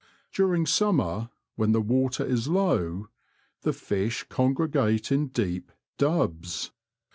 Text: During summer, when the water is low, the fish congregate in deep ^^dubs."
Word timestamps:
During 0.33 0.65
summer, 0.65 1.29
when 1.57 1.73
the 1.73 1.79
water 1.79 2.25
is 2.25 2.47
low, 2.47 3.09
the 3.61 3.71
fish 3.71 4.25
congregate 4.29 5.11
in 5.11 5.27
deep 5.27 5.71
^^dubs." 5.99 6.71